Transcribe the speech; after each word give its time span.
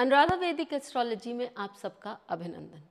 अनुराधा 0.00 0.34
वैदिक 0.34 0.72
एस्ट्रोलॉजी 0.72 1.32
में 1.32 1.50
आप 1.58 1.74
सबका 1.76 2.16
अभिनंदन। 2.30 2.82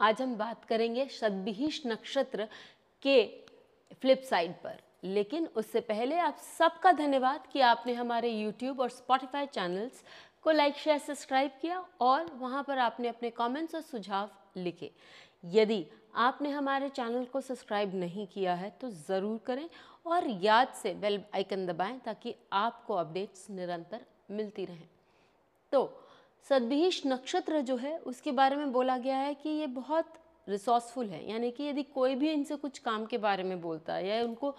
आज 0.00 0.20
हम 0.22 0.34
बात 0.36 0.64
करेंगे 0.64 1.06
शतभिष 1.10 1.80
नक्षत्र 1.86 2.46
के 3.02 3.22
फ्लिप 4.02 4.22
साइड 4.22 4.52
पर। 4.54 4.80
लेकिन 5.04 5.46
उससे 5.56 5.80
पहले 5.80 6.18
आप 6.18 6.36
सबका 6.38 6.92
धन्यवाद 6.92 7.46
कि 7.52 7.60
आपने 7.60 7.92
हमारे 7.94 8.32
YouTube 8.32 8.80
और 8.80 8.90
Spotify 8.90 9.44
चैनल्स 9.48 10.02
को 10.42 10.50
लाइक 10.50 10.76
शेयर 10.76 10.98
सब्सक्राइब 10.98 11.52
किया 11.60 11.78
और 12.00 12.26
वहाँ 12.34 12.62
पर 12.62 12.78
आपने 12.78 13.08
अपने 13.08 13.30
कमेंट्स 13.30 13.74
और 13.74 13.80
सुझाव 13.82 14.30
लिखे। 14.56 14.90
यदि 15.44 15.84
आपने 16.16 16.50
हमारे 16.50 16.88
चैनल 16.90 17.24
को 17.24 17.40
सब्सक्राइब 17.40 17.94
नहीं 17.94 18.26
किया 18.26 18.54
है 18.54 18.70
तो 18.80 18.90
ज़रूर 18.90 19.38
करें 19.46 19.68
और 20.06 20.28
याद 20.42 20.74
से 20.82 20.92
बेल 20.96 21.20
आइकन 21.34 21.66
दबाएँ 21.66 21.98
ताकि 22.04 22.34
आपको 22.52 22.94
अपडेट्स 22.94 23.46
निरंतर 23.50 24.04
मिलती 24.30 24.64
रहें। 24.64 24.86
तो 25.72 26.04
सदभिष 26.44 27.02
नक्षत्र 27.06 27.60
जो 27.60 27.76
है, 27.76 27.98
उसके 27.98 28.32
बारे 28.32 28.56
में 28.56 28.72
बोला 28.72 28.98
गया 28.98 29.16
है 29.16 29.34
कि 29.34 29.48
ये 29.48 29.66
बहुत 29.66 30.12
रिसोर्सफुल 30.48 31.08
है। 31.10 31.30
यानी 31.30 31.50
कि 31.50 31.64
यदि 31.64 31.82
कोई 31.82 32.14
भी 32.14 32.30
इनसे 32.30 32.56
कुछ 32.56 32.78
काम 32.78 33.06
के 33.06 33.18
बारे 33.18 33.42
में 33.42 33.60
बोलता 33.60 33.94
है 33.94 34.06
या 34.06 34.22
उनको 34.24 34.50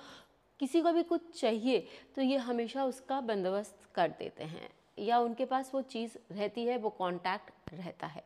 किसी 0.60 0.82
को 0.82 0.92
भी 0.92 1.04
कुछ 1.04 1.40
चाहिए 1.40 1.88
तो 2.16 2.22
ये 2.22 2.38
हमेशा 2.38 2.86
उसका 2.86 3.22
बंदोबस्त 3.22 3.80
कर 3.96 4.10
देते 4.10 4.44
हैं। 4.44 4.70
या 5.00 5.20
उनके 5.20 5.46
पास 5.46 5.72
वो 5.74 5.82
चीज़ 5.82 6.18
रहती 6.32 6.66
है, 6.66 6.78
वो 6.78 6.90
कांटेक्ट 6.90 7.74
रहता 7.74 8.08
है। 8.08 8.24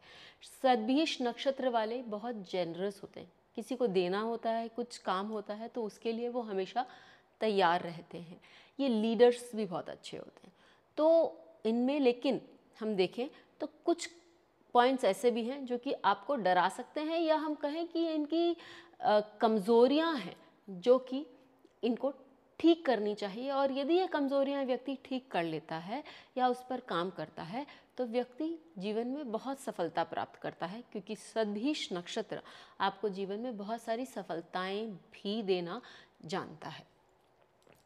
सदभिष 0.64 1.18
नक्षत्र 1.22 1.70
वाले 1.70 2.02
बहुत 2.02 2.36
जेनरस 2.52 3.00
होते 3.04 3.20
हैं। 3.20 3.32
किसी 3.56 3.76
को 3.76 3.88
देना 3.88 4.22
होता 4.22 4.50
है, 4.50 4.68
कुछ 4.68 4.98
काम 4.98 5.28
होता 5.28 5.54
है 5.54 5.68
तो 5.68 5.84
उसके 5.84 6.12
लिए 6.12 6.30
वो 6.30 6.42
हमेशा 6.42 6.86
तैयार 7.40 7.82
रहते 7.82 8.18
हैं। 8.18 8.42
ये 8.80 8.88
लीडर्स 8.88 9.52
भी 9.56 9.66
बहुत 9.66 9.90
अच्छे 9.90 10.18
होते 10.18 10.48
हैं। 10.48 10.54
तो 10.98 11.38
इनमें 11.66 12.00
लेकिन 12.00 12.42
हम 12.80 12.96
देखें 12.96 13.28
तो 13.60 13.68
कुछ 13.86 14.10
पॉइंट्स 14.74 15.04
ऐसे 15.04 15.32
भी 15.32 15.44
हैं 15.44 15.66
जो 15.66 15.78
कि 15.78 15.94
आपको 16.06 16.36
डरा 16.36 16.70
सकते 16.70 17.02
हैं 17.02 17.20
या 17.20 17.36
हम 17.36 17.56
कहें 17.56 17.88
कि 17.88 18.08
इनकी 18.14 18.56
कमज़ोरियाँ 19.42 20.16
हैं 20.16 20.36
जो 20.70 20.98
कि 21.00 21.26
इनको 21.84 22.14
ठीक 22.60 22.86
करनी 22.86 23.16
चाहिए 23.16 23.50
और 23.52 23.72
यदि 23.72 23.94
ये 23.94 24.08
कमज़ोरियाँ 24.08 24.64
व्यक्ति 24.66 24.98
ठीक 25.06 25.32
कर 25.32 25.44
लेता 25.44 25.76
है 25.76 26.04
या 26.38 26.48
उस 26.48 26.64
पर 26.70 26.80
काम 26.80 27.10
करता 27.10 27.44
है 27.44 27.66
तो 27.98 28.06
व्यक्ति 28.06 28.60
जीवन 28.78 29.08
में 29.08 29.32
बहुत 29.32 29.60
सफलता 29.60 30.04
प्राप्त 30.04 30.40
करता 30.42 30.66
है 30.66 30.84
क्योंकि 30.92 31.16
सदभीष 31.16 31.88
नक्षत्र 31.94 32.42
आपको 32.82 33.10
जीवन 33.10 33.40
में 33.40 33.58
बहुत 33.58 33.82
सारी 33.82 34.06
सफलताएँ 34.06 34.86
भी 34.88 35.42
देना 35.44 35.82
जानता 36.26 36.70
है। 36.70 36.93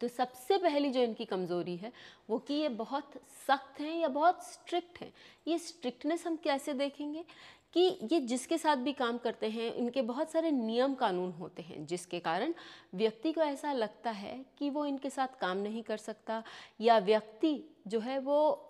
तो 0.02 0.08
सबसे 0.08 0.58
पहली 0.58 0.90
जो 0.90 1.02
इनकी 1.02 1.26
कमज़ोरी 1.26 1.76
है, 1.78 1.92
वो 2.30 2.38
कि 2.38 2.54
ये 2.54 2.70
बहुत 2.70 3.12
सख्त 3.48 3.80
हैं 3.82 4.00
या 4.00 4.08
बहुत 4.08 4.44
स्ट्रिक्ट 4.48 5.02
हैं। 5.02 5.14
ये 5.48 5.58
स्ट्रिक्टनेस 5.58 6.28
हम 6.28 6.36
कैसे 6.36 6.74
देखेंगे? 6.74 7.26
कि 7.74 8.00
ये 8.12 8.20
जिसके 8.20 8.58
साथ 8.58 8.76
भी 8.76 8.94
काम 8.94 9.18
करते 9.18 9.50
हैं, 9.50 9.74
इनके 9.74 10.02
बहुत 10.02 10.32
सारे 10.32 10.52
नियम 10.52 10.94
कानून 10.96 11.32
होते 11.32 11.62
हैं, 11.62 11.86
जिसके 11.86 12.20
कारण 12.20 12.54
व्यक्ति 12.96 13.32
को 13.32 13.42
ऐसा 13.42 13.74
लगता 13.74 14.12
है 14.12 14.46
कि 14.58 14.70
वो 14.70 14.86
इनके 14.86 15.10
साथ 15.10 15.40
काम 15.42 15.58
नहीं 15.58 15.84
कर 15.84 15.98
सकता, 15.98 16.44
या 16.82 16.98
व्यक्ति 17.00 17.64
जो 17.88 18.00
है 18.00 18.20
वो 18.20 18.70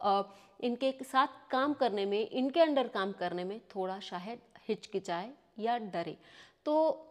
इनके 0.61 0.91
साथ 1.03 1.27
काम 1.51 1.73
करने 1.73 2.05
में, 2.05 2.29
इनके 2.29 2.61
अंडर 2.61 2.87
काम 2.87 3.11
करने 3.11 3.43
में 3.43 3.59
थोड़ा 3.75 3.99
शायद 3.99 4.39
हिचकिचाए 4.69 5.31
या 5.59 5.77
डरे। 5.77 6.17
तो 6.65 7.03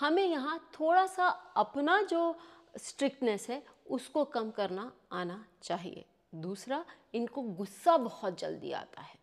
हमें 0.00 0.26
यहाँ 0.26 0.70
थोड़ा 0.80 1.06
सा 1.06 1.28
अपना 1.56 2.02
जो 2.02 2.36
स्ट्रिक्टनेस 2.78 3.48
है, 3.50 3.62
उसको 3.90 4.24
कम 4.24 4.50
करना 4.50 4.92
आना 5.12 5.44
चाहिए। 5.62 6.04
दूसरा, 6.34 6.84
इनको 7.14 7.42
गुस्सा 7.42 7.96
बहुत 7.96 8.38
जल्दी 8.38 8.72
आता 8.72 9.02
है। 9.02 9.18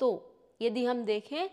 तो 0.00 0.36
यदि 0.62 0.84
हम 0.84 1.04
देखें 1.04 1.48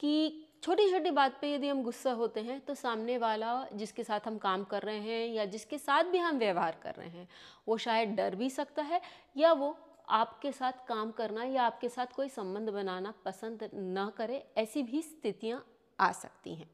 कि 0.00 0.46
छोटी 0.62 0.90
छोटी 0.90 1.10
बात 1.10 1.38
पे 1.40 1.52
यदि 1.54 1.68
हम 1.68 1.82
गुस्सा 1.82 2.12
होते 2.12 2.40
हैं 2.40 2.60
तो 2.60 2.74
सामने 2.74 3.18
वाला 3.18 3.66
जिसके 3.74 4.04
साथ 4.04 4.26
हम 4.26 4.38
काम 4.38 4.64
कर 4.64 4.82
रहे 4.82 4.98
हैं 4.98 5.26
या 5.28 5.44
जिसके 5.44 5.78
साथ 5.78 6.04
भी 6.04 6.18
हम 6.18 6.38
व्यवहार 6.38 6.78
कर 6.82 6.94
रहे 6.94 7.08
हैं, 7.08 7.28
वो 7.68 7.76
शायद 7.78 8.08
डर 8.08 8.34
भी 8.34 8.50
सकता 8.50 8.82
है 8.82 9.00
या 9.36 9.52
वो 9.52 9.76
आपके 10.08 10.52
साथ 10.52 10.86
काम 10.88 11.10
करना 11.10 11.44
या 11.44 11.62
आपके 11.62 11.88
साथ 11.88 12.06
कोई 12.06 12.28
संबंध 12.28 12.70
बनाना 12.70 13.14
पसंद 13.24 13.68
ना 13.74 14.12
करे, 14.16 14.44
ऐसी 14.56 14.82
भी 14.82 15.02
स्थितियाँ 15.02 15.64
आ 16.00 16.12
सकती 16.12 16.54
हैं। 16.54 16.70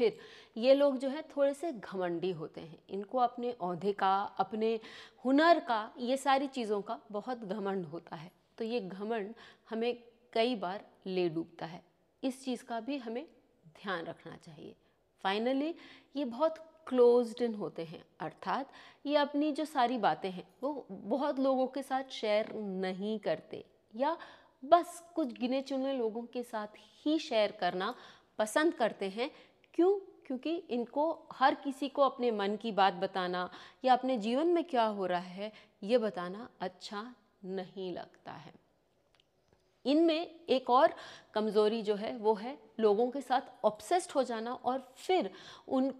फिर 0.00 0.18
ये 0.56 0.74
लोग 0.74 0.98
जो 0.98 1.08
है 1.08 1.22
थोड़े 1.22 1.54
से 1.54 1.72
घमंडी 1.72 2.32
होते 2.32 2.60
हैं। 2.60 2.78
इनको 2.90 3.18
अपने 3.18 3.50
अहदे 3.50 3.92
का, 3.92 4.22
अपने 4.22 4.80
हुनर 5.24 5.60
का, 5.60 5.94
ये 5.98 6.16
सारी 6.16 6.46
चीज़ों 6.46 6.82
का 6.82 7.00
बहुत 7.12 7.38
घमंड 7.38 7.86
होता 7.86 8.16
है। 8.16 8.32
तो 8.58 8.64
ये 8.64 8.80
घमंड 8.80 9.34
हमें 9.70 10.02
कई 10.32 10.56
बार 10.56 10.86
ले 11.06 11.28
डूबता 11.28 11.66
है। 11.66 11.84
इस 12.24 12.44
चीज़ 12.44 12.64
का 12.64 12.80
भी 12.80 12.98
हमें 12.98 13.26
ध्यान 13.68 14.04
रखना 14.04 14.36
चाहिए। 14.36 14.76
फाइनली 15.22 15.74
ये 16.16 16.24
बहुत 16.24 16.84
क्लोज्ड 16.86 17.42
इन 17.42 17.54
होते 17.54 17.84
हैं। 17.84 18.04
अर्थात 18.20 18.70
ये 19.06 19.16
अपनी 19.16 19.52
जो 19.52 19.64
सारी 19.64 19.98
बातें 19.98 20.30
हैं, 20.30 20.48
वो 20.62 20.86
बहुत 20.90 21.38
लोगों 21.38 21.66
के 21.66 21.82
साथ 21.82 22.04
शेयर 22.04 22.52
नहीं 22.52 23.18
करते। 23.18 23.64
या 23.96 24.18
बस 24.64 25.12
कुछ 25.14 25.32
गिने 25.32 25.62
चुने 25.62 25.92
लोगों 25.92 26.22
के 26.22 26.42
साथ 26.42 26.68
ही 26.76 27.18
शेयर 27.18 27.52
करना 27.52 27.94
पसंद 28.38 28.74
करते 28.74 29.08
हैं। 29.08 29.30
क्यों? 29.74 29.98
क्योंकि 30.26 30.54
इनको 30.70 31.28
हर 31.32 31.54
किसी 31.54 31.88
को 31.88 32.02
अपने 32.02 32.30
मन 32.30 32.56
की 32.56 32.72
बात 32.72 32.94
बताना 32.94 33.48
या 33.84 33.92
अपने 33.92 34.16
जीवन 34.18 34.46
में 34.46 34.64
क्या 34.64 34.84
हो 34.84 35.06
रहा 35.06 35.20
है, 35.20 35.52
ये 35.82 35.98
बताना 35.98 36.48
अच्छा 36.60 37.14
नहीं 37.44 37.92
लगता 37.92 38.32
है। 38.32 38.52
इनमें 39.84 40.40
एक 40.48 40.70
और 40.70 40.94
कमज़ोरी 41.34 41.82
जो 41.82 41.94
है, 41.94 42.16
वो 42.16 42.34
है 42.34 42.58
लोगों 42.80 43.10
के 43.10 43.20
साथ 43.20 43.64
ऑब्सेस्ड 43.64 44.12
हो 44.12 44.22
जाना 44.22 44.52
और 44.54 44.94
फिर 44.96 45.30
उन 45.68 45.92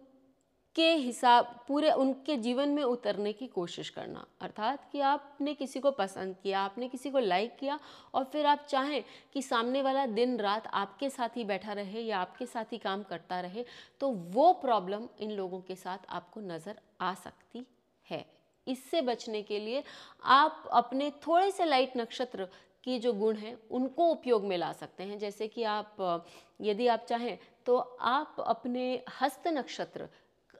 के 0.76 0.90
हिसाब, 0.94 1.44
पूरे 1.68 1.90
उनके 1.92 2.36
जीवन 2.38 2.68
में 2.68 2.82
उतरने 2.82 3.32
की 3.32 3.46
कोशिश 3.48 3.88
करना। 3.90 4.24
अर्थात 4.40 4.88
कि 4.92 5.00
आपने 5.02 5.54
किसी 5.54 5.80
को 5.80 5.90
पसंद 5.90 6.36
किया, 6.42 6.60
आपने 6.60 6.88
किसी 6.88 7.10
को 7.10 7.18
लाइक 7.18 7.56
किया 7.58 7.78
और 8.14 8.24
फिर 8.24 8.46
आप 8.46 8.64
चाहें 8.68 9.02
कि 9.34 9.42
सामने 9.42 9.82
वाला 9.82 10.06
दिन 10.08 10.38
रात 10.38 10.66
आपके 10.74 11.10
साथ 11.10 11.36
ही 11.36 11.44
बैठा 11.44 11.72
रहे 11.72 12.00
या 12.00 12.18
आपके 12.18 12.46
साथ 12.46 12.72
ही 12.72 12.78
काम 12.78 13.02
करता 13.02 13.40
रहे 13.40 13.64
तो 14.00 14.08
वो 14.08 14.52
प्रॉब्लम 14.62 15.08
इन 15.20 15.30
लोगों 15.32 15.60
के 15.60 15.76
साथ 15.76 16.06
आपको 16.10 16.40
नज़र 16.42 16.80
आ 17.00 17.12
सकती 17.16 17.66
है। 18.06 18.24
इससे 18.66 19.00
बचने 19.02 19.42
के 19.42 19.58
लिए 19.58 19.82
आप 20.24 20.68
अपने 20.72 21.10
थोड़े 21.26 21.50
से 21.50 21.64
लाइट 21.64 21.96
नक्षत्र 21.96 22.48
की 22.84 22.98
जो 22.98 23.12
गुण 23.12 23.36
हैं, 23.36 23.56
उनको 23.70 24.08
उपयोग 24.08 24.44
में 24.44 24.56
ला 24.58 24.72
सकते 24.72 25.04
हैं। 25.04 25.18
जैसे 25.18 25.48
कि 25.48 25.62
आप, 25.64 26.26
यदि 26.60 26.86
आप 26.86 27.04
चाहें 27.08 27.38
तो 27.66 27.76
आप 28.00 28.36
अपने 28.40 29.02
हस्त 29.20 29.48
नक्षत्र 29.48 30.08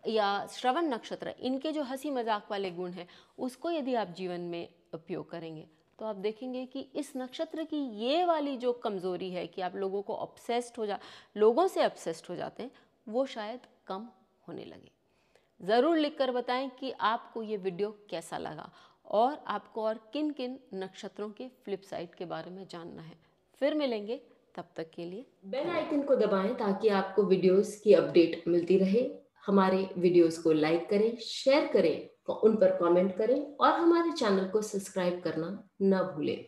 या 0.05 0.47
श्रवण 0.51 0.89
नक्षत्र, 0.89 1.35
इनके 1.41 1.73
जो 1.73 1.83
हँसी 1.83 2.11
मज़ाक 2.11 2.47
वाले 2.51 2.71
गुण 2.71 2.93
हैं, 2.93 3.07
उसको 3.39 3.71
यदि 3.71 3.95
आप 3.95 4.15
जीवन 4.17 4.41
में 4.43 4.69
उपयोग 4.95 5.31
करेंगे 5.31 5.67
तो 5.99 6.07
आप 6.07 6.17
देखेंगे 6.17 6.65
कि 6.67 6.81
इस 6.97 7.13
नक्षत्र 7.17 7.65
की 7.65 7.79
ये 7.99 8.25
वाली 8.25 8.57
जो 8.57 8.73
कमज़ोरी 8.75 9.31
है 9.31 9.47
कि 9.47 9.63
आप 9.63 9.75
लोगों 9.77 10.01
को 10.03 10.15
ऑब्सेस्ड 10.17 10.79
हो 10.79 10.87
जा, 10.87 10.99
लोगों 11.37 11.67
से 11.67 11.85
ऑब्सेस्ड 11.85 12.27
हो 12.31 12.37
जाते 12.37 12.63
हैं, 12.63 12.71
वो 13.07 13.27
शायद 13.27 13.67
कम 13.87 14.09
होने 14.49 14.65
लगे। 14.65 14.91
ज़रूर 15.61 15.97
लिख 15.97 16.17
कर 16.19 16.31
बताएँ 16.31 16.71
कि 16.81 16.91
आपको 17.01 17.43
ये 17.43 17.57
वीडियो 17.59 17.91
कैसा 18.11 18.39
लगा 18.39 18.71
और 19.07 19.39
आपको 19.49 19.83
और 19.83 20.01
किन 20.13 20.31
किन 20.31 20.59
नक्षत्रों 20.75 21.31
के 21.31 21.49
फ्लिप 21.65 21.83
साइड 21.83 22.15
के 22.15 22.25
बारे 22.25 22.51
में 22.51 22.67
जानना 22.71 23.03
है। 23.03 23.17
फिर 23.61 23.75
मिलेंगे, 23.75 24.21
तब 24.55 24.69
तक 24.77 24.91
के 24.91 25.05
लिए। 25.05 25.27
बेल 25.47 25.71
आइकन 25.71 26.03
को 26.03 26.17
दबाएँ 26.17 26.55
ताकि 26.55 26.89
आपको 26.89 27.23
वीडियोस 27.25 27.81
की 27.81 27.95
अपडेट 27.95 28.43
मिलती 28.49 28.79
रहे। 28.79 29.03
हमारे 29.47 29.89
वीडियोस 29.99 30.39
को 30.39 30.53
लाइक 30.53 30.89
करें, 30.91 31.17
शेयर 31.17 31.67
करें, 31.67 32.09
उन 32.35 32.57
पर 32.57 32.77
कमेंट 32.77 33.17
करें 33.17 33.57
और 33.57 33.73
हमारे 33.73 34.11
चैनल 34.11 34.49
को 34.49 34.63
सब्सक्राइब 34.63 35.21
करना 35.25 35.69
न 35.83 36.03
भूलें। 36.15 36.45